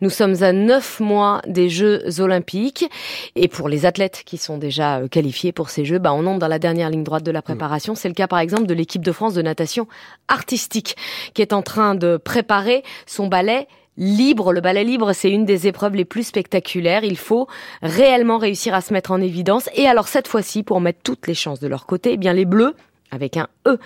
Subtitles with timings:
[0.00, 2.88] Nous sommes à neuf mois des Jeux Olympiques
[3.34, 6.38] et pour les athlètes qui sont déjà euh, qualifiés pour ces Jeux, bah on entre
[6.38, 7.96] dans la dernière ligne droite de la préparation.
[7.96, 9.88] C'est le cas par exemple de l'équipe de France de natation
[10.28, 10.96] artistique
[11.34, 13.66] qui est en train de préparer son ballet
[13.96, 14.52] libre.
[14.52, 17.02] Le ballet libre, c'est une des épreuves les plus spectaculaires.
[17.02, 17.48] Il faut
[17.82, 19.68] réellement réussir à se mettre en évidence.
[19.74, 22.44] Et alors cette fois-ci, pour mettre toutes les chances de leur côté, eh bien les
[22.44, 22.76] Bleus
[23.10, 23.78] avec un E.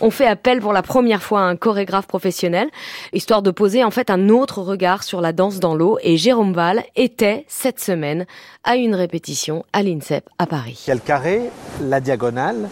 [0.00, 2.68] On fait appel pour la première fois à un chorégraphe professionnel,
[3.12, 5.98] histoire de poser en fait un autre regard sur la danse dans l'eau.
[6.02, 8.26] Et Jérôme Val était cette semaine
[8.64, 10.84] à une répétition à l'INSEP à Paris.
[10.88, 11.42] Le carré,
[11.80, 12.68] la diagonale.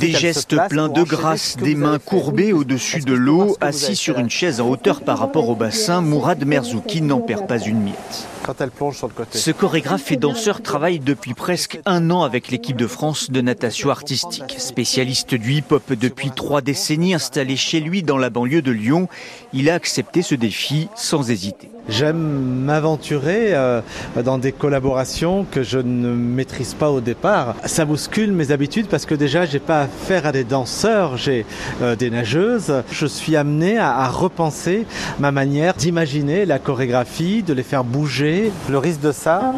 [0.00, 4.60] Des gestes pleins de grâce, des mains courbées au-dessus de l'eau, assis sur une chaise
[4.60, 8.70] en hauteur par rapport au bassin, Mourad Merzouki n'en perd pas une miette quand elle
[8.70, 9.38] plonge sur le côté.
[9.38, 13.90] Ce chorégraphe et danseur travaille depuis presque un an avec l'équipe de France de natation
[13.90, 14.56] artistique.
[14.58, 19.08] Spécialiste du hip-hop depuis trois décennies, installé chez lui dans la banlieue de Lyon,
[19.52, 21.68] il a accepté ce défi sans hésiter.
[21.88, 23.80] J'aime m'aventurer euh,
[24.24, 27.56] dans des collaborations que je ne maîtrise pas au départ.
[27.64, 31.44] Ça bouscule mes habitudes parce que déjà j'ai pas affaire à des danseurs, j'ai
[31.82, 32.82] euh, des nageuses.
[32.92, 34.86] Je suis amené à, à repenser
[35.18, 38.52] ma manière d'imaginer la chorégraphie, de les faire bouger.
[38.68, 39.52] Le risque de ça,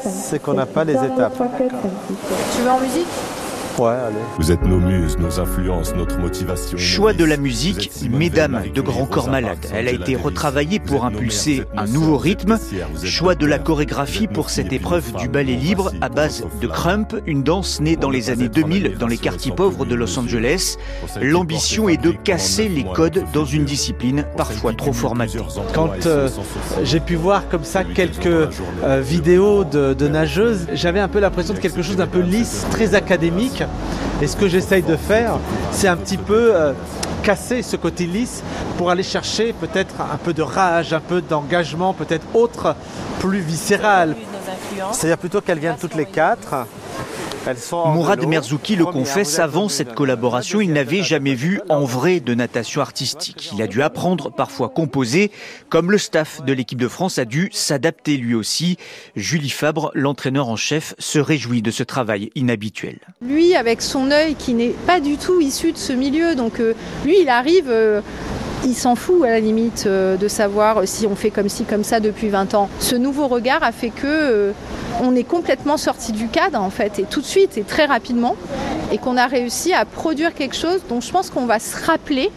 [0.00, 1.42] c'est qu'on n'a pas les étapes.
[2.54, 3.06] Tu veux en musique?
[4.38, 6.76] Vous êtes nos muses, nos influences, notre motivation.
[6.76, 9.58] Choix de la musique, Mesdames de Grand Corps Malade.
[9.72, 12.58] Elle a été retravaillée pour impulser un nouveau rythme.
[13.04, 17.44] Choix de la chorégraphie pour cette épreuve du ballet libre à base de crump, une
[17.44, 20.76] danse née dans les années 2000 dans les quartiers pauvres de Los Angeles.
[21.20, 25.38] L'ambition est de casser les codes dans une discipline parfois trop formatée.
[25.72, 26.28] Quand euh,
[26.82, 28.48] j'ai pu voir comme ça quelques euh,
[29.00, 32.96] vidéos de, de nageuses, j'avais un peu l'impression de quelque chose d'un peu lisse, très
[32.96, 33.62] académique.
[34.20, 35.38] Et ce que j'essaye de faire,
[35.70, 36.72] c'est un petit peu euh,
[37.22, 38.42] casser ce côté lisse
[38.76, 42.74] pour aller chercher peut-être un peu de rage, un peu d'engagement, peut-être autre,
[43.20, 44.16] plus viscéral.
[44.92, 46.66] C'est-à-dire plutôt qu'elles viennent toutes les quatre
[47.72, 52.80] Mourad Merzouki le confesse, avant cette collaboration, il n'avait jamais vu en vrai de natation
[52.80, 53.50] artistique.
[53.54, 55.30] Il a dû apprendre, parfois composer,
[55.68, 58.76] comme le staff de l'équipe de France a dû s'adapter lui aussi.
[59.16, 62.98] Julie Fabre, l'entraîneur en chef, se réjouit de ce travail inhabituel.
[63.22, 66.74] Lui, avec son œil qui n'est pas du tout issu de ce milieu, donc euh,
[67.04, 67.68] lui, il arrive...
[67.68, 68.00] Euh,
[68.64, 71.84] il s'en fout à la limite euh, de savoir si on fait comme ci, comme
[71.84, 72.68] ça depuis 20 ans.
[72.80, 74.52] Ce nouveau regard a fait que
[75.00, 78.36] on est complètement sorti du cadre en fait, et tout de suite et très rapidement,
[78.92, 82.30] et qu'on a réussi à produire quelque chose dont je pense qu'on va se rappeler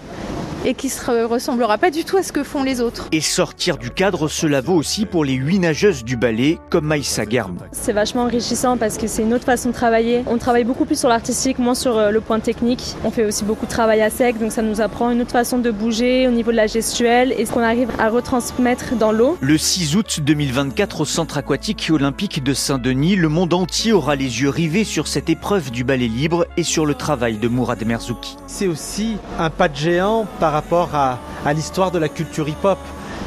[0.65, 3.07] et qui ne ressemblera pas du tout à ce que font les autres.
[3.11, 7.25] Et sortir du cadre, cela vaut aussi pour les huit nageuses du ballet, comme Maïssa
[7.25, 7.57] Garm.
[7.71, 10.23] C'est vachement enrichissant parce que c'est une autre façon de travailler.
[10.27, 12.95] On travaille beaucoup plus sur l'artistique, moins sur euh, le point technique.
[13.03, 15.57] On fait aussi beaucoup de travail à sec, donc ça nous apprend une autre façon
[15.57, 19.37] de bouger au niveau de la gestuelle et ce qu'on arrive à retransmettre dans l'eau.
[19.41, 24.41] Le 6 août 2024 au Centre aquatique olympique de Saint-Denis, le monde entier aura les
[24.41, 28.37] yeux rivés sur cette épreuve du ballet libre et sur le travail de Mourad Merzouki.
[28.47, 32.49] C'est aussi un pas de géant par par rapport à, à l'histoire de la culture
[32.49, 32.77] hip-hop.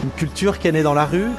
[0.03, 1.31] Une culture qui est née dans la rue,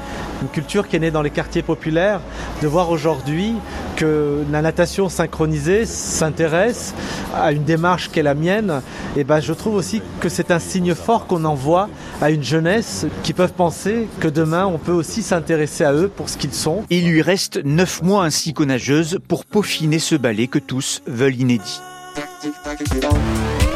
[0.41, 2.21] une culture qui est née dans les quartiers populaires,
[2.63, 3.53] de voir aujourd'hui
[3.95, 6.95] que la natation synchronisée s'intéresse
[7.35, 8.81] à une démarche qui est la mienne,
[9.15, 11.87] et ben je trouve aussi que c'est un signe fort qu'on envoie
[12.19, 16.29] à une jeunesse qui peuvent penser que demain on peut aussi s'intéresser à eux pour
[16.29, 16.83] ce qu'ils sont.
[16.89, 21.39] Il lui reste neuf mois ainsi qu'aux nageuses pour peaufiner ce ballet que tous veulent
[21.39, 21.79] inédit.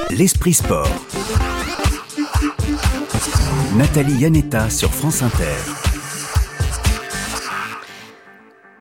[0.09, 0.89] L'esprit sport.
[3.79, 5.88] Nathalie Yanetta sur France Inter.